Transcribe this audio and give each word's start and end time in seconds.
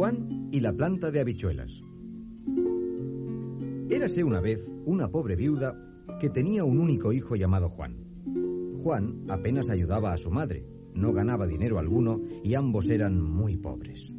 Juan 0.00 0.48
y 0.50 0.60
la 0.60 0.72
planta 0.72 1.10
de 1.10 1.20
habichuelas. 1.20 1.82
Érase 3.90 4.24
una 4.24 4.40
vez 4.40 4.66
una 4.86 5.10
pobre 5.10 5.36
viuda 5.36 5.76
que 6.18 6.30
tenía 6.30 6.64
un 6.64 6.80
único 6.80 7.12
hijo 7.12 7.36
llamado 7.36 7.68
Juan. 7.68 7.98
Juan 8.82 9.26
apenas 9.28 9.68
ayudaba 9.68 10.14
a 10.14 10.16
su 10.16 10.30
madre, 10.30 10.64
no 10.94 11.12
ganaba 11.12 11.46
dinero 11.46 11.78
alguno 11.78 12.18
y 12.42 12.54
ambos 12.54 12.88
eran 12.88 13.20
muy 13.20 13.58
pobres. 13.58 14.10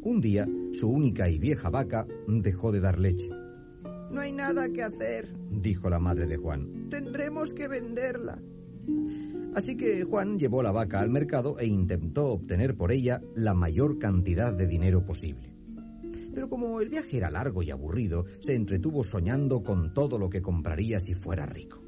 Un 0.00 0.22
día, 0.22 0.48
su 0.72 0.88
única 0.88 1.28
y 1.28 1.38
vieja 1.38 1.68
vaca 1.68 2.06
dejó 2.26 2.72
de 2.72 2.80
dar 2.80 2.98
leche. 2.98 3.28
No 4.10 4.22
hay 4.22 4.32
nada 4.32 4.70
que 4.70 4.84
hacer, 4.84 5.28
dijo 5.50 5.90
la 5.90 5.98
madre 5.98 6.26
de 6.26 6.38
Juan. 6.38 6.88
Tendremos 6.88 7.52
que 7.52 7.68
venderla. 7.68 8.38
Así 9.54 9.76
que 9.76 10.02
Juan 10.02 10.38
llevó 10.38 10.64
la 10.64 10.72
vaca 10.72 11.00
al 11.00 11.10
mercado 11.10 11.58
e 11.60 11.66
intentó 11.66 12.26
obtener 12.26 12.76
por 12.76 12.90
ella 12.90 13.22
la 13.36 13.54
mayor 13.54 14.00
cantidad 14.00 14.52
de 14.52 14.66
dinero 14.66 15.04
posible. 15.06 15.54
Pero 16.34 16.48
como 16.48 16.80
el 16.80 16.88
viaje 16.88 17.18
era 17.18 17.30
largo 17.30 17.62
y 17.62 17.70
aburrido, 17.70 18.24
se 18.40 18.56
entretuvo 18.56 19.04
soñando 19.04 19.62
con 19.62 19.94
todo 19.94 20.18
lo 20.18 20.28
que 20.28 20.42
compraría 20.42 20.98
si 20.98 21.14
fuera 21.14 21.46
rico. 21.46 21.80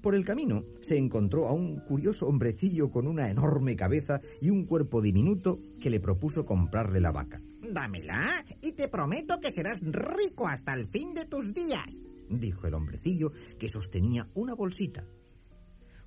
Por 0.00 0.14
el 0.14 0.24
camino 0.24 0.64
se 0.80 0.96
encontró 0.96 1.48
a 1.48 1.52
un 1.52 1.80
curioso 1.80 2.26
hombrecillo 2.26 2.90
con 2.90 3.06
una 3.06 3.30
enorme 3.30 3.76
cabeza 3.76 4.20
y 4.40 4.48
un 4.48 4.64
cuerpo 4.64 5.02
diminuto 5.02 5.60
que 5.80 5.90
le 5.90 6.00
propuso 6.00 6.46
comprarle 6.46 7.00
la 7.00 7.12
vaca. 7.12 7.42
Dámela 7.60 8.44
y 8.62 8.72
te 8.72 8.88
prometo 8.88 9.38
que 9.40 9.52
serás 9.52 9.80
rico 9.82 10.48
hasta 10.48 10.72
el 10.74 10.86
fin 10.86 11.12
de 11.12 11.26
tus 11.26 11.52
días, 11.52 11.88
dijo 12.28 12.66
el 12.66 12.74
hombrecillo 12.74 13.32
que 13.58 13.68
sostenía 13.68 14.28
una 14.34 14.54
bolsita. 14.54 15.06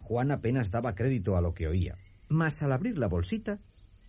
Juan 0.07 0.31
apenas 0.31 0.71
daba 0.71 0.95
crédito 0.95 1.35
a 1.35 1.41
lo 1.41 1.53
que 1.53 1.67
oía, 1.67 1.97
mas 2.29 2.63
al 2.63 2.71
abrir 2.71 2.97
la 2.97 3.07
bolsita, 3.07 3.59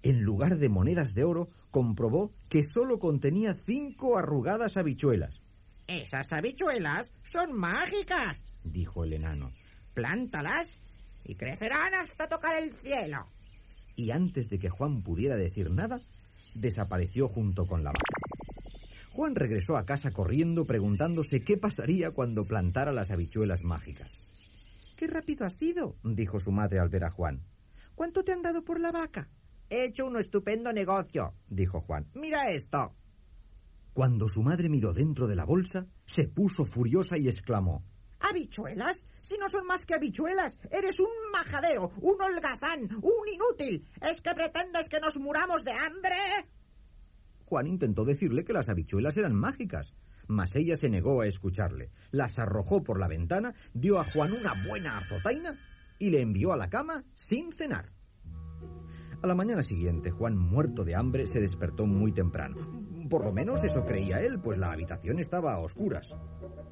en 0.05 0.23
lugar 0.23 0.59
de 0.59 0.69
monedas 0.69 1.13
de 1.13 1.25
oro, 1.25 1.49
comprobó 1.73 2.33
que 2.49 2.63
solo 2.63 3.01
contenía 3.01 3.55
cinco 3.55 4.17
arrugadas 4.17 4.77
habichuelas. 4.77 5.43
Esas 5.89 6.33
habichuelas 6.33 7.13
son 7.25 7.53
mágicas, 7.53 8.45
dijo 8.63 9.03
el 9.03 9.15
enano. 9.15 9.51
Plántalas 9.93 10.69
y 11.25 11.35
crecerán 11.35 11.93
hasta 11.95 12.29
tocar 12.29 12.63
el 12.63 12.71
cielo. 12.71 13.27
Y 13.97 14.13
antes 14.13 14.51
de 14.51 14.61
que 14.61 14.71
Juan 14.71 15.03
pudiera 15.03 15.35
decir 15.35 15.69
nada, 15.73 16.01
desapareció 16.55 17.27
junto 17.27 17.67
con 17.67 17.83
la 17.83 17.91
vaca. 17.91 18.71
Juan 19.11 19.35
regresó 19.35 19.77
a 19.77 19.85
casa 19.85 20.13
corriendo 20.13 20.65
preguntándose 20.65 21.43
qué 21.43 21.57
pasaría 21.57 22.13
cuando 22.13 22.45
plantara 22.45 22.93
las 22.93 23.11
habichuelas 23.11 23.65
mágicas. 23.65 24.28
¡Qué 24.99 25.07
rápido 25.07 25.47
has 25.47 25.55
sido! 25.55 25.97
dijo 26.03 26.41
su 26.41 26.51
madre 26.51 26.81
al 26.81 26.89
ver 26.89 27.05
a 27.05 27.11
Juan. 27.13 27.45
¿Cuánto 27.95 28.25
te 28.25 28.33
han 28.33 28.43
dado 28.43 28.65
por 28.65 28.81
la 28.81 28.91
vaca? 28.91 29.31
He 29.71 29.85
hecho 29.85 30.05
un 30.05 30.17
estupendo 30.17 30.73
negocio, 30.73 31.35
dijo 31.47 31.81
Juan. 31.83 32.11
Mira 32.15 32.51
esto. 32.51 32.97
Cuando 33.93 34.29
su 34.29 34.43
madre 34.43 34.69
miró 34.69 34.93
dentro 34.93 35.29
de 35.29 35.37
la 35.37 35.45
bolsa, 35.45 35.87
se 36.05 36.27
puso 36.27 36.64
furiosa 36.64 37.17
y 37.17 37.29
exclamó 37.29 37.85
¿Habichuelas? 38.19 39.05
Si 39.20 39.39
no 39.39 39.48
son 39.48 39.69
más 39.69 39.87
que 39.87 39.95
habichuelas, 39.95 40.58
eres 40.69 40.98
un 40.98 41.31
majadero, 41.33 41.92
un 42.01 42.20
holgazán, 42.20 42.81
un 43.01 43.29
inútil. 43.33 43.87
¿Es 44.01 44.20
que 44.20 44.35
pretendes 44.35 44.89
que 44.89 44.98
nos 44.98 45.17
muramos 45.17 45.63
de 45.63 45.75
hambre? 45.75 46.17
Juan 47.45 47.69
intentó 47.69 48.05
decirle 48.05 48.45
que 48.45 48.53
las 48.53 48.69
habichuelas 48.69 49.17
eran 49.17 49.37
mágicas, 49.37 49.95
mas 50.28 50.55
ella 50.55 50.77
se 50.77 50.89
negó 50.89 51.22
a 51.22 51.27
escucharle. 51.27 51.90
Las 52.12 52.39
arrojó 52.39 52.84
por 52.84 53.00
la 53.00 53.08
ventana, 53.08 53.55
dio 53.74 53.98
a 53.98 54.05
Juan 54.05 54.33
una 54.33 54.52
buena 54.68 54.98
azotaina 54.98 55.58
y 55.98 56.11
le 56.11 56.20
envió 56.20 56.52
a 56.52 56.56
la 56.56 56.70
cama 56.70 57.05
sin 57.14 57.52
cenar. 57.52 57.92
A 59.20 59.27
la 59.27 59.34
mañana 59.34 59.64
siguiente, 59.64 60.12
Juan, 60.12 60.36
muerto 60.36 60.84
de 60.84 60.94
hambre, 60.94 61.27
se 61.27 61.40
despertó 61.40 61.86
muy 61.86 62.12
temprano. 62.12 62.56
Por 63.11 63.24
lo 63.24 63.33
menos 63.33 63.64
eso 63.64 63.84
creía 63.84 64.20
él, 64.20 64.39
pues 64.40 64.58
la 64.58 64.70
habitación 64.70 65.18
estaba 65.18 65.55
a 65.55 65.58
oscuras. 65.58 66.14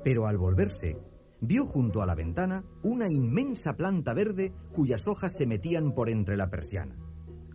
Pero 0.05 0.29
al 0.29 0.39
volverse, 0.39 0.97
vio 1.41 1.65
junto 1.67 2.03
a 2.03 2.07
la 2.07 2.15
ventana 2.15 2.65
una 2.85 3.11
inmensa 3.11 3.75
planta 3.75 4.15
verde 4.15 4.53
cuyas 4.73 5.09
hojas 5.09 5.37
se 5.37 5.47
metían 5.47 5.93
por 5.93 6.09
entre 6.09 6.37
la 6.37 6.49
persiana. 6.49 6.97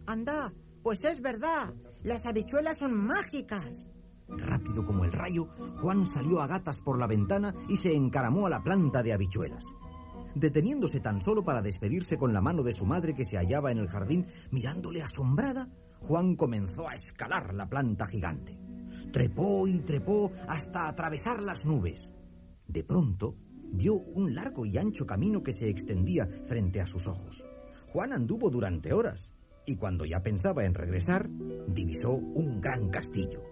Anda, 0.07 0.53
pues 0.83 1.03
es 1.05 1.21
verdad, 1.21 1.73
las 2.03 2.25
habichuelas 2.25 2.79
son 2.79 2.93
mágicas. 2.93 3.90
Rápido 4.37 4.85
como 4.85 5.05
el 5.05 5.11
rayo, 5.11 5.47
Juan 5.81 6.07
salió 6.07 6.41
a 6.41 6.47
gatas 6.47 6.79
por 6.79 6.97
la 6.97 7.07
ventana 7.07 7.53
y 7.67 7.77
se 7.77 7.93
encaramó 7.93 8.47
a 8.47 8.49
la 8.49 8.63
planta 8.63 9.03
de 9.03 9.13
habichuelas. 9.13 9.65
Deteniéndose 10.35 10.99
tan 10.99 11.21
solo 11.21 11.43
para 11.43 11.61
despedirse 11.61 12.17
con 12.17 12.33
la 12.33 12.41
mano 12.41 12.63
de 12.63 12.73
su 12.73 12.85
madre 12.85 13.13
que 13.13 13.25
se 13.25 13.37
hallaba 13.37 13.71
en 13.71 13.79
el 13.79 13.89
jardín, 13.89 14.27
mirándole 14.51 15.01
asombrada, 15.01 15.67
Juan 15.99 16.35
comenzó 16.35 16.87
a 16.87 16.95
escalar 16.95 17.53
la 17.53 17.67
planta 17.67 18.05
gigante. 18.07 18.57
Trepó 19.11 19.67
y 19.67 19.79
trepó 19.79 20.31
hasta 20.47 20.87
atravesar 20.87 21.41
las 21.41 21.65
nubes. 21.65 22.09
De 22.67 22.83
pronto, 22.83 23.35
vio 23.73 23.95
un 23.95 24.33
largo 24.33 24.65
y 24.65 24.77
ancho 24.77 25.05
camino 25.05 25.43
que 25.43 25.53
se 25.53 25.69
extendía 25.69 26.27
frente 26.45 26.79
a 26.79 26.87
sus 26.87 27.07
ojos. 27.07 27.43
Juan 27.87 28.13
anduvo 28.13 28.49
durante 28.49 28.93
horas 28.93 29.29
y 29.65 29.75
cuando 29.75 30.05
ya 30.05 30.21
pensaba 30.21 30.65
en 30.65 30.73
regresar, 30.73 31.29
divisó 31.67 32.11
un 32.11 32.61
gran 32.61 32.89
castillo. 32.89 33.50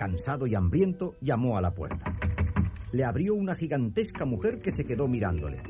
Cansado 0.00 0.46
y 0.46 0.54
hambriento, 0.54 1.14
llamó 1.20 1.58
a 1.58 1.60
la 1.60 1.74
puerta. 1.74 2.16
Le 2.90 3.04
abrió 3.04 3.34
una 3.34 3.54
gigantesca 3.54 4.24
mujer 4.24 4.62
que 4.62 4.72
se 4.72 4.86
quedó 4.86 5.08
mirándole. 5.08 5.62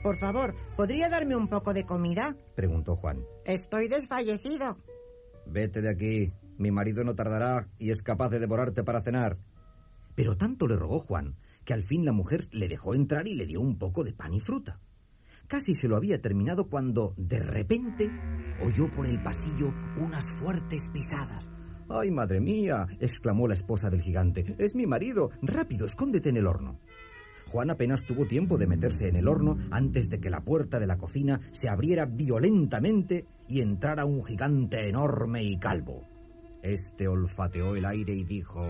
Por 0.00 0.16
favor, 0.20 0.54
¿podría 0.76 1.08
darme 1.08 1.34
un 1.34 1.48
poco 1.48 1.74
de 1.74 1.84
comida? 1.84 2.36
preguntó 2.54 2.94
Juan. 2.94 3.24
Estoy 3.44 3.88
desfallecido. 3.88 4.78
Vete 5.44 5.80
de 5.80 5.90
aquí. 5.90 6.32
Mi 6.56 6.70
marido 6.70 7.02
no 7.02 7.16
tardará 7.16 7.66
y 7.80 7.90
es 7.90 8.04
capaz 8.04 8.28
de 8.28 8.38
devorarte 8.38 8.84
para 8.84 9.02
cenar. 9.02 9.38
Pero 10.14 10.36
tanto 10.36 10.68
le 10.68 10.76
rogó 10.76 11.00
Juan 11.00 11.34
que 11.64 11.74
al 11.74 11.82
fin 11.82 12.04
la 12.04 12.12
mujer 12.12 12.46
le 12.52 12.68
dejó 12.68 12.94
entrar 12.94 13.26
y 13.26 13.34
le 13.34 13.46
dio 13.46 13.60
un 13.60 13.76
poco 13.76 14.04
de 14.04 14.12
pan 14.12 14.34
y 14.34 14.40
fruta. 14.40 14.78
Casi 15.48 15.74
se 15.74 15.88
lo 15.88 15.96
había 15.96 16.20
terminado 16.20 16.68
cuando, 16.68 17.12
de 17.16 17.40
repente, 17.40 18.08
oyó 18.64 18.88
por 18.94 19.04
el 19.04 19.20
pasillo 19.20 19.74
unas 19.96 20.30
fuertes 20.30 20.88
pisadas. 20.92 21.50
¡Ay, 21.94 22.10
madre 22.10 22.40
mía! 22.40 22.86
exclamó 23.00 23.46
la 23.46 23.54
esposa 23.54 23.90
del 23.90 24.00
gigante. 24.00 24.54
Es 24.58 24.74
mi 24.74 24.86
marido. 24.86 25.30
Rápido, 25.42 25.84
escóndete 25.84 26.30
en 26.30 26.38
el 26.38 26.46
horno. 26.46 26.78
Juan 27.48 27.68
apenas 27.70 28.04
tuvo 28.04 28.24
tiempo 28.24 28.56
de 28.56 28.66
meterse 28.66 29.08
en 29.08 29.16
el 29.16 29.28
horno 29.28 29.58
antes 29.70 30.08
de 30.08 30.18
que 30.18 30.30
la 30.30 30.40
puerta 30.40 30.80
de 30.80 30.86
la 30.86 30.96
cocina 30.96 31.42
se 31.52 31.68
abriera 31.68 32.06
violentamente 32.06 33.26
y 33.46 33.60
entrara 33.60 34.06
un 34.06 34.24
gigante 34.24 34.88
enorme 34.88 35.44
y 35.44 35.58
calvo. 35.58 36.06
Este 36.62 37.08
olfateó 37.08 37.76
el 37.76 37.84
aire 37.84 38.14
y 38.14 38.24
dijo... 38.24 38.66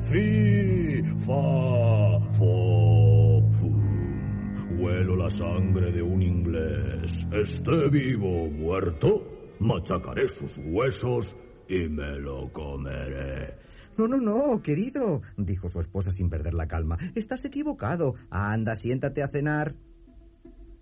Fi, 0.00 1.02
fa, 1.20 2.20
fo, 2.32 3.42
fum. 3.50 4.78
Huelo 4.78 5.16
la 5.16 5.30
sangre 5.30 5.90
de 5.90 6.02
un 6.02 6.20
inglés. 6.20 7.26
Esté 7.32 7.88
vivo 7.88 8.42
o 8.42 8.50
muerto, 8.50 9.54
machacaré 9.58 10.28
sus 10.28 10.58
huesos 10.66 11.34
y 11.68 11.88
me 11.88 12.18
lo 12.18 12.52
comeré. 12.52 13.54
No, 13.96 14.08
no, 14.08 14.16
no, 14.16 14.60
querido, 14.60 15.22
dijo 15.36 15.68
su 15.68 15.80
esposa 15.80 16.10
sin 16.12 16.28
perder 16.28 16.54
la 16.54 16.66
calma. 16.66 16.98
Estás 17.14 17.44
equivocado. 17.44 18.14
Anda, 18.30 18.74
siéntate 18.74 19.22
a 19.22 19.28
cenar. 19.28 19.74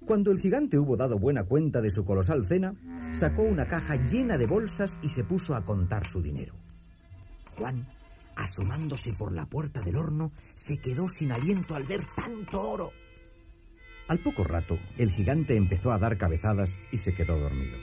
Cuando 0.07 0.33
el 0.33 0.41
gigante 0.41 0.79
hubo 0.79 0.97
dado 0.97 1.19
buena 1.19 1.45
cuenta 1.45 1.81
de 1.81 1.91
su 1.91 2.05
colosal 2.05 2.47
cena, 2.47 2.75
sacó 3.13 3.43
una 3.43 3.69
caja 3.69 3.97
llena 3.97 4.37
de 4.37 4.47
bolsas 4.47 4.99
y 5.03 5.11
se 5.11 5.25
puso 5.25 5.55
a 5.55 5.65
contar 5.65 6.07
su 6.09 6.21
dinero. 6.21 6.55
Juan, 7.57 7.87
asomándose 8.35 9.13
por 9.13 9.33
la 9.33 9.47
puerta 9.47 9.81
del 9.83 9.97
horno, 9.97 10.33
se 10.55 10.79
quedó 10.79 11.09
sin 11.09 11.33
aliento 11.33 11.77
al 11.77 11.85
ver 11.85 12.01
tanto 12.17 12.61
oro. 12.61 12.93
Al 14.09 14.19
poco 14.19 14.43
rato, 14.43 14.79
el 14.99 15.11
gigante 15.11 15.57
empezó 15.57 15.93
a 15.93 15.99
dar 15.99 16.19
cabezadas 16.19 16.71
y 16.91 16.99
se 16.99 17.15
quedó 17.15 17.39
dormido. 17.39 17.77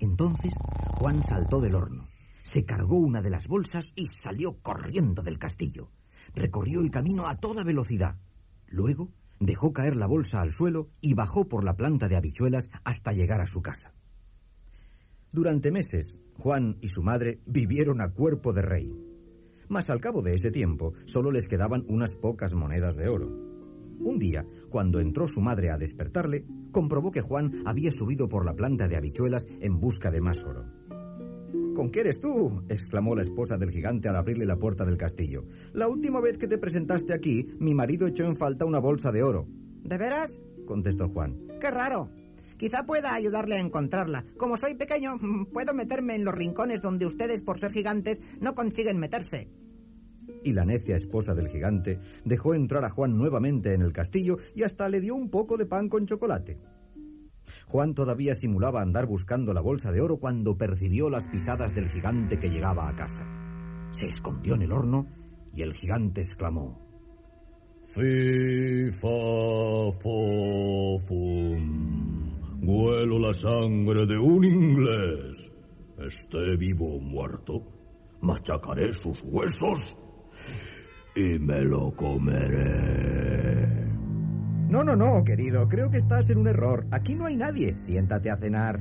Entonces, 0.00 0.52
Juan 0.94 1.22
saltó 1.22 1.60
del 1.60 1.76
horno, 1.76 2.08
se 2.52 2.64
cargó 2.64 2.98
una 2.98 3.22
de 3.22 3.30
las 3.30 3.48
bolsas 3.48 3.92
y 3.96 4.08
salió 4.08 4.58
corriendo 4.60 5.22
del 5.22 5.38
castillo. 5.38 5.90
Recorrió 6.34 6.80
el 6.80 6.90
camino 6.90 7.26
a 7.26 7.36
toda 7.36 7.64
velocidad. 7.64 8.18
Luego 8.68 9.10
Dejó 9.42 9.72
caer 9.72 9.96
la 9.96 10.06
bolsa 10.06 10.40
al 10.40 10.52
suelo 10.52 10.90
y 11.00 11.14
bajó 11.14 11.48
por 11.48 11.64
la 11.64 11.74
planta 11.74 12.06
de 12.06 12.14
habichuelas 12.14 12.70
hasta 12.84 13.10
llegar 13.10 13.40
a 13.40 13.48
su 13.48 13.60
casa. 13.60 13.92
Durante 15.32 15.72
meses, 15.72 16.16
Juan 16.38 16.76
y 16.80 16.86
su 16.86 17.02
madre 17.02 17.40
vivieron 17.44 18.00
a 18.00 18.12
cuerpo 18.12 18.52
de 18.52 18.62
rey. 18.62 18.92
Mas 19.68 19.90
al 19.90 20.00
cabo 20.00 20.22
de 20.22 20.34
ese 20.34 20.52
tiempo 20.52 20.92
solo 21.06 21.32
les 21.32 21.48
quedaban 21.48 21.84
unas 21.88 22.14
pocas 22.14 22.54
monedas 22.54 22.94
de 22.94 23.08
oro. 23.08 23.26
Un 23.98 24.20
día, 24.20 24.46
cuando 24.70 25.00
entró 25.00 25.26
su 25.26 25.40
madre 25.40 25.72
a 25.72 25.76
despertarle, 25.76 26.46
comprobó 26.70 27.10
que 27.10 27.20
Juan 27.20 27.64
había 27.66 27.90
subido 27.90 28.28
por 28.28 28.44
la 28.44 28.54
planta 28.54 28.86
de 28.86 28.94
habichuelas 28.94 29.48
en 29.60 29.80
busca 29.80 30.12
de 30.12 30.20
más 30.20 30.38
oro. 30.44 30.66
¿Con 31.82 31.90
qué 31.90 31.98
eres 31.98 32.20
tú? 32.20 32.62
exclamó 32.68 33.16
la 33.16 33.22
esposa 33.22 33.58
del 33.58 33.72
gigante 33.72 34.08
al 34.08 34.14
abrirle 34.14 34.46
la 34.46 34.54
puerta 34.54 34.84
del 34.84 34.96
castillo. 34.96 35.46
La 35.72 35.88
última 35.88 36.20
vez 36.20 36.38
que 36.38 36.46
te 36.46 36.56
presentaste 36.56 37.12
aquí, 37.12 37.56
mi 37.58 37.74
marido 37.74 38.06
echó 38.06 38.22
en 38.22 38.36
falta 38.36 38.64
una 38.64 38.78
bolsa 38.78 39.10
de 39.10 39.24
oro. 39.24 39.48
¿De 39.82 39.98
veras? 39.98 40.38
contestó 40.64 41.08
Juan. 41.08 41.40
Qué 41.60 41.72
raro. 41.72 42.08
Quizá 42.56 42.86
pueda 42.86 43.14
ayudarle 43.14 43.56
a 43.56 43.60
encontrarla. 43.60 44.24
Como 44.36 44.56
soy 44.58 44.76
pequeño, 44.76 45.18
puedo 45.52 45.74
meterme 45.74 46.14
en 46.14 46.24
los 46.24 46.36
rincones 46.36 46.82
donde 46.82 47.04
ustedes, 47.04 47.42
por 47.42 47.58
ser 47.58 47.72
gigantes, 47.72 48.20
no 48.40 48.54
consiguen 48.54 48.98
meterse. 48.98 49.48
Y 50.44 50.52
la 50.52 50.64
necia 50.64 50.96
esposa 50.96 51.34
del 51.34 51.48
gigante 51.48 51.98
dejó 52.24 52.54
entrar 52.54 52.84
a 52.84 52.90
Juan 52.90 53.18
nuevamente 53.18 53.74
en 53.74 53.82
el 53.82 53.92
castillo 53.92 54.36
y 54.54 54.62
hasta 54.62 54.88
le 54.88 55.00
dio 55.00 55.16
un 55.16 55.30
poco 55.30 55.56
de 55.56 55.66
pan 55.66 55.88
con 55.88 56.06
chocolate. 56.06 56.60
Juan 57.72 57.94
todavía 57.94 58.34
simulaba 58.34 58.82
andar 58.82 59.06
buscando 59.06 59.54
la 59.54 59.62
bolsa 59.62 59.90
de 59.90 60.02
oro 60.02 60.18
cuando 60.18 60.58
percibió 60.58 61.08
las 61.08 61.26
pisadas 61.28 61.74
del 61.74 61.88
gigante 61.88 62.38
que 62.38 62.50
llegaba 62.50 62.86
a 62.86 62.94
casa. 62.94 63.24
Se 63.92 64.08
escondió 64.08 64.56
en 64.56 64.62
el 64.62 64.72
horno 64.72 65.06
y 65.54 65.62
el 65.62 65.72
gigante 65.72 66.20
exclamó: 66.20 66.78
Fi. 67.94 68.90
Huelo 72.60 73.18
la 73.18 73.32
sangre 73.32 74.04
de 74.04 74.18
un 74.18 74.44
inglés. 74.44 75.50
Esté 75.96 76.58
vivo 76.58 76.96
o 76.96 77.00
muerto, 77.00 77.62
machacaré 78.20 78.92
sus 78.92 79.18
huesos 79.24 79.96
y 81.16 81.38
me 81.38 81.62
lo 81.62 81.90
comeré. 81.92 83.51
No, 84.72 84.82
no, 84.82 84.96
no, 84.96 85.22
querido, 85.22 85.68
creo 85.68 85.90
que 85.90 85.98
estás 85.98 86.30
en 86.30 86.38
un 86.38 86.48
error. 86.48 86.86
Aquí 86.92 87.14
no 87.14 87.26
hay 87.26 87.36
nadie. 87.36 87.76
Siéntate 87.76 88.30
a 88.30 88.38
cenar. 88.38 88.80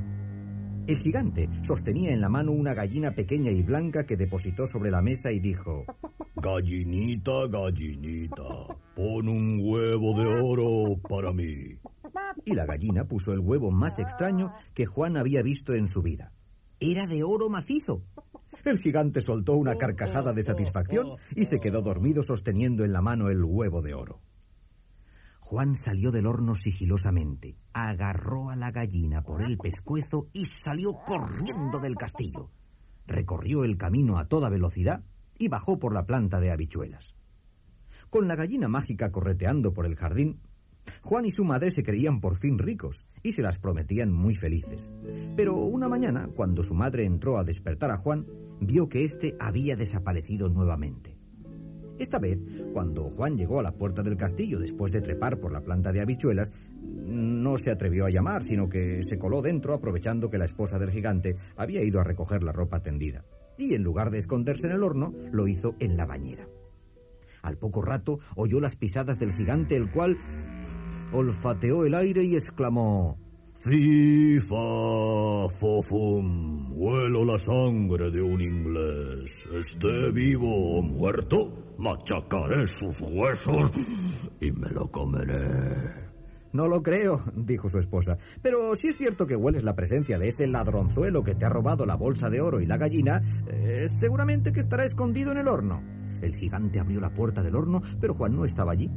El 0.88 0.98
gigante 1.00 1.50
sostenía 1.64 2.12
en 2.12 2.22
la 2.22 2.30
mano 2.30 2.54
una 2.54 2.74
gallina 2.74 3.12
pequeña 3.12 3.52
y 3.52 3.62
blanca 3.62 4.06
que 4.06 4.16
depositó 4.16 4.68
sobre 4.68 4.90
la 4.90 5.02
mesa 5.02 5.34
y 5.34 5.42
dijo... 5.42 5.84
Gallinita, 6.38 7.46
gallinita, 7.50 8.78
pon 8.96 9.28
un 9.28 9.60
huevo 9.62 10.18
de 10.18 10.42
oro 10.42 10.98
para 11.10 11.34
mí. 11.34 11.78
Y 12.46 12.54
la 12.54 12.66
gallina 12.66 13.04
puso 13.04 13.34
el 13.34 13.40
huevo 13.40 13.70
más 13.70 14.00
extraño 14.00 14.54
que 14.74 14.86
Juan 14.86 15.18
había 15.18 15.42
visto 15.42 15.74
en 15.74 15.90
su 15.90 16.02
vida. 16.02 16.32
Era 16.80 17.06
de 17.06 17.24
oro 17.24 17.50
macizo. 17.50 18.06
El 18.64 18.80
gigante 18.80 19.20
soltó 19.20 19.58
una 19.58 19.76
carcajada 19.76 20.32
de 20.32 20.44
satisfacción 20.44 21.18
y 21.36 21.44
se 21.46 21.60
quedó 21.60 21.82
dormido 21.82 22.24
sosteniendo 22.24 22.86
en 22.86 22.94
la 22.94 23.02
mano 23.02 23.30
el 23.30 23.44
huevo 23.44 23.82
de 23.82 23.94
oro. 23.94 24.22
Juan 25.51 25.75
salió 25.75 26.12
del 26.12 26.27
horno 26.27 26.56
sigilosamente, 26.56 27.57
agarró 27.74 28.51
a 28.51 28.56
la 28.56 28.71
gallina 28.71 29.21
por 29.21 29.42
el 29.42 29.57
pescuezo 29.57 30.30
y 30.31 30.45
salió 30.45 30.94
corriendo 31.06 31.81
del 31.81 31.98
castillo. 31.98 32.50
Recorrió 33.06 33.65
el 33.65 33.75
camino 33.75 34.18
a 34.18 34.30
toda 34.30 34.48
velocidad 34.48 35.03
y 35.38 35.50
bajó 35.50 35.77
por 35.77 35.94
la 35.94 36.06
planta 36.06 36.39
de 36.39 36.51
habichuelas. 36.51 37.18
Con 38.09 38.30
la 38.30 38.38
gallina 38.38 38.69
mágica 38.69 39.12
correteando 39.12 39.74
por 39.74 39.86
el 39.86 39.98
jardín, 39.98 40.39
Juan 41.01 41.25
y 41.25 41.33
su 41.33 41.44
madre 41.44 41.71
se 41.71 41.83
creían 41.83 42.21
por 42.21 42.38
fin 42.38 42.57
ricos 42.57 43.06
y 43.21 43.33
se 43.33 43.42
las 43.42 43.59
prometían 43.59 44.09
muy 44.09 44.36
felices. 44.36 44.89
Pero 45.36 45.56
una 45.57 45.89
mañana, 45.89 46.30
cuando 46.33 46.63
su 46.63 46.74
madre 46.74 47.03
entró 47.03 47.38
a 47.38 47.44
despertar 47.44 47.92
a 47.92 47.98
Juan, 47.98 48.25
vio 48.62 48.88
que 48.88 49.03
éste 49.03 49.36
había 49.38 49.75
desaparecido 49.75 50.48
nuevamente. 50.48 51.18
Esta 52.00 52.19
vez, 52.19 52.39
cuando 52.72 53.10
Juan 53.10 53.38
llegó 53.38 53.60
a 53.60 53.64
la 53.64 53.74
puerta 53.74 54.04
del 54.04 54.18
castillo 54.18 54.60
después 54.60 54.92
de 54.92 55.02
trepar 55.02 55.40
por 55.40 55.52
la 55.52 55.62
planta 55.62 55.92
de 55.92 56.02
habichuelas, 56.02 56.52
no 56.82 57.58
se 57.58 57.72
atrevió 57.72 58.06
a 58.06 58.10
llamar, 58.10 58.44
sino 58.44 58.70
que 58.70 59.04
se 59.04 59.18
coló 59.18 59.42
dentro 59.42 59.74
aprovechando 59.74 60.30
que 60.30 60.38
la 60.38 60.46
esposa 60.46 60.80
del 60.80 60.92
gigante 60.92 61.36
había 61.56 61.84
ido 61.84 62.00
a 62.00 62.04
recoger 62.04 62.44
la 62.44 62.52
ropa 62.52 62.82
tendida. 62.82 63.26
Y 63.58 63.76
en 63.76 63.84
lugar 63.84 64.12
de 64.12 64.20
esconderse 64.20 64.68
en 64.68 64.74
el 64.74 64.84
horno, 64.84 65.14
lo 65.32 65.48
hizo 65.48 65.76
en 65.80 65.98
la 65.98 66.06
bañera. 66.06 66.48
Al 67.42 67.58
poco 67.58 67.82
rato 67.82 68.20
oyó 68.36 68.60
las 68.60 68.76
pisadas 68.76 69.20
del 69.20 69.34
gigante, 69.34 69.76
el 69.76 69.92
cual 69.92 70.18
olfateó 71.12 71.86
el 71.86 71.96
aire 71.96 72.24
y 72.24 72.36
exclamó 72.36 73.18
Fifa, 73.63 74.56
fofum, 75.60 76.74
huelo 76.74 77.24
la 77.24 77.38
sangre 77.38 78.10
de 78.10 78.19
un 78.19 78.42
inglés. 78.42 79.48
Esté 79.54 80.12
vivo 80.12 80.80
o 80.80 80.81
muerto, 80.81 81.75
machacaré 81.78 82.66
sus 82.66 83.00
huesos 83.02 83.69
y 84.42 84.52
me 84.52 84.68
lo 84.69 84.90
comeré. 84.90 85.94
No 86.54 86.68
lo 86.68 86.81
creo, 86.81 87.24
dijo 87.36 87.69
su 87.69 87.78
esposa. 87.78 88.18
Pero 88.42 88.75
si 88.75 88.88
es 88.88 88.98
cierto 88.98 89.28
que 89.28 89.36
hueles 89.36 89.63
la 89.63 89.75
presencia 89.75 90.18
de 90.18 90.30
ese 90.30 90.48
ladronzuelo 90.48 91.24
que 91.24 91.36
te 91.36 91.46
ha 91.46 91.50
robado 91.50 91.86
la 91.86 91.96
bolsa 91.96 92.31
de 92.31 92.42
oro 92.42 92.62
y 92.62 92.66
la 92.66 92.78
gallina, 92.78 93.22
eh, 93.48 93.86
seguramente 93.88 94.52
que 94.52 94.62
estará 94.62 94.86
escondido 94.86 95.34
en 95.34 95.38
el 95.38 95.48
horno. 95.48 95.84
El 96.24 96.34
gigante 96.34 96.80
abrió 96.80 97.00
la 97.00 97.13
puerta 97.13 97.44
del 97.44 97.56
horno, 97.56 97.84
pero 98.00 98.16
Juan 98.16 98.36
no 98.36 98.44
estaba 98.44 98.72
allí. 98.72 98.90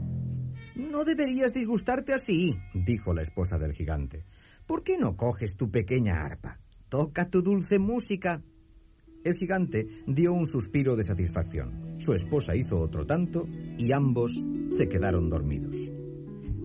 No 0.75 1.05
deberías 1.05 1.53
disgustarte 1.53 2.15
así, 2.15 2.59
dijo 2.73 3.13
la 3.13 3.21
esposa 3.23 3.59
del 3.59 3.75
gigante. 3.75 4.25
¿Por 4.67 4.83
qué 4.83 4.97
no 4.97 5.17
coges 5.17 5.57
tu 5.57 5.71
pequeña 5.71 6.25
arpa? 6.25 6.59
Toca 6.89 7.29
tu 7.29 7.43
dulce 7.43 7.79
música. 7.79 8.43
El 9.23 9.35
gigante 9.35 9.87
dio 10.07 10.33
un 10.33 10.47
suspiro 10.47 10.97
de 10.97 11.05
satisfacción. 11.05 11.99
Su 11.99 12.15
esposa 12.15 12.57
hizo 12.57 12.81
otro 12.81 13.07
tanto 13.07 13.47
y 13.77 13.93
ambos 13.93 14.33
se 14.71 14.89
quedaron 14.89 15.29
dormidos. 15.29 15.75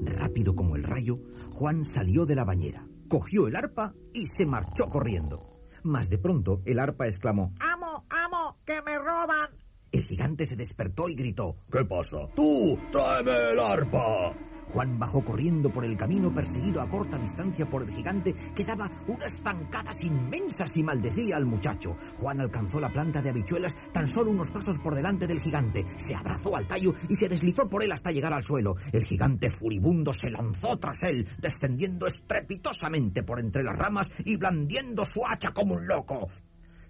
Rápido 0.04 0.56
como 0.56 0.78
el 0.78 0.84
rayo, 0.84 1.20
Juan 1.52 1.86
salió 1.86 2.26
de 2.26 2.36
la 2.36 2.46
bañera, 2.46 2.88
cogió 3.10 3.48
el 3.48 3.56
arpa 3.58 3.94
y 4.14 4.28
se 4.28 4.46
marchó 4.46 4.88
corriendo. 4.88 5.60
Mas 5.84 6.10
de 6.10 6.18
pronto 6.18 6.62
el 6.66 6.80
arpa 6.80 7.08
exclamó 7.08 7.54
¡Amo, 7.60 8.06
amo, 8.10 8.60
que 8.66 8.82
me 8.82 8.98
roban! 8.98 9.50
El 9.92 10.04
gigante 10.04 10.46
se 10.46 10.56
despertó 10.56 11.10
y 11.10 11.16
gritó 11.16 11.58
¿Qué 11.70 11.84
pasa? 11.84 12.18
¡Tú, 12.36 12.78
tráeme 12.92 13.52
el 13.52 13.60
arpa! 13.60 14.49
Juan 14.70 15.00
bajó 15.00 15.24
corriendo 15.24 15.70
por 15.70 15.86
el 15.86 15.98
camino 15.98 16.34
perseguido 16.34 16.82
a 16.82 16.90
corta 16.90 17.18
distancia 17.18 17.66
por 17.68 17.84
el 17.84 17.96
gigante 17.96 18.34
que 18.56 18.64
daba 18.64 18.90
unas 19.08 19.42
zancadas 19.42 20.04
inmensas 20.04 20.76
y 20.78 20.84
maldecía 20.84 21.38
al 21.38 21.46
muchacho. 21.46 21.96
Juan 22.18 22.40
alcanzó 22.40 22.80
la 22.80 22.90
planta 22.90 23.22
de 23.22 23.30
habichuelas 23.30 23.76
tan 23.92 24.10
solo 24.10 24.32
unos 24.32 24.52
pasos 24.52 24.78
por 24.80 24.96
delante 24.96 25.28
del 25.28 25.42
gigante. 25.42 25.86
Se 25.98 26.16
abrazó 26.16 26.56
al 26.56 26.68
tallo 26.68 26.94
y 27.08 27.16
se 27.16 27.28
deslizó 27.28 27.68
por 27.68 27.84
él 27.84 27.92
hasta 27.92 28.12
llegar 28.12 28.34
al 28.34 28.44
suelo. 28.44 28.76
El 28.92 29.06
gigante 29.06 29.50
furibundo 29.50 30.14
se 30.14 30.30
lanzó 30.30 30.78
tras 30.78 31.04
él, 31.04 31.28
descendiendo 31.40 32.08
estrepitosamente 32.08 33.24
por 33.24 33.40
entre 33.40 33.64
las 33.64 33.78
ramas 33.78 34.10
y 34.26 34.38
blandiendo 34.38 35.06
su 35.06 35.26
hacha 35.26 35.52
como 35.52 35.76
un 35.76 35.88
loco. 35.88 36.30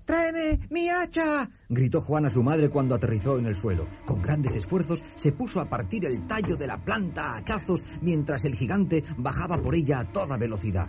¡Tráeme 0.10 0.60
mi 0.72 0.90
hacha! 0.90 1.48
gritó 1.70 2.02
Juan 2.02 2.26
a 2.26 2.32
su 2.32 2.42
madre 2.42 2.72
cuando 2.72 2.96
aterrizó 2.96 3.38
en 3.38 3.46
el 3.46 3.56
suelo. 3.56 3.86
Con 4.08 4.24
grandes 4.24 4.56
esfuerzos 4.56 5.04
se 5.16 5.34
puso 5.34 5.62
a 5.62 5.70
partir 5.70 6.04
el 6.04 6.26
tallo 6.26 6.56
de 6.56 6.66
la 6.66 6.84
planta 6.84 7.26
a 7.26 7.38
hachazos 7.38 7.84
mientras 8.02 8.44
el 8.44 8.56
gigante 8.56 9.04
bajaba 9.20 9.62
por 9.62 9.76
ella 9.76 10.00
a 10.00 10.12
toda 10.12 10.36
velocidad. 10.36 10.88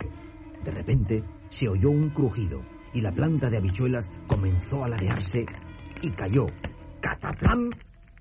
De 0.63 0.71
repente 0.71 1.23
se 1.51 1.69
oyó 1.69 1.91
un 1.91 2.09
crujido 2.09 2.63
y 2.95 3.01
la 3.01 3.11
planta 3.11 3.51
de 3.51 3.57
habichuelas 3.57 4.09
comenzó 4.25 4.83
a 4.83 4.87
ladearse 4.87 5.45
y 6.01 6.09
cayó, 6.09 6.47
cataplán, 6.99 7.69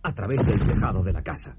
a 0.02 0.14
través 0.14 0.46
del 0.46 0.60
tejado 0.60 1.02
de 1.02 1.14
la 1.14 1.22
casa. 1.22 1.56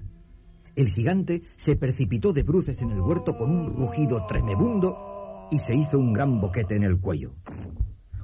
El 0.76 0.88
gigante 0.90 1.42
se 1.56 1.74
precipitó 1.74 2.32
de 2.32 2.44
bruces 2.44 2.80
en 2.80 2.92
el 2.92 3.00
huerto 3.00 3.36
con 3.36 3.50
un 3.50 3.74
rugido 3.74 4.24
tremebundo 4.28 5.48
y 5.50 5.58
se 5.58 5.74
hizo 5.74 5.98
un 5.98 6.12
gran 6.12 6.40
boquete 6.40 6.76
en 6.76 6.84
el 6.84 7.00
cuello. 7.00 7.34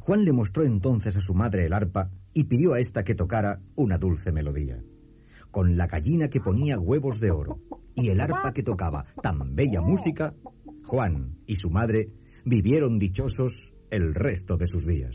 Juan 0.08 0.24
le 0.24 0.32
mostró 0.32 0.64
entonces 0.64 1.14
a 1.18 1.20
su 1.20 1.34
madre 1.34 1.66
el 1.66 1.74
arpa 1.74 2.10
y 2.32 2.44
pidió 2.44 2.72
a 2.72 2.80
ésta 2.80 3.04
que 3.04 3.14
tocara 3.14 3.60
una 3.74 3.98
dulce 3.98 4.32
melodía. 4.32 4.82
Con 5.50 5.76
la 5.76 5.86
gallina 5.86 6.30
que 6.30 6.40
ponía 6.40 6.78
huevos 6.78 7.20
de 7.20 7.30
oro 7.30 7.60
y 7.94 8.08
el 8.08 8.22
arpa 8.22 8.54
que 8.54 8.62
tocaba 8.62 9.04
tan 9.22 9.54
bella 9.54 9.82
música, 9.82 10.32
Juan 10.86 11.36
y 11.44 11.56
su 11.56 11.68
madre 11.68 12.08
vivieron 12.46 12.98
dichosos 12.98 13.74
el 13.90 14.14
resto 14.14 14.56
de 14.56 14.66
sus 14.66 14.86
días. 14.86 15.14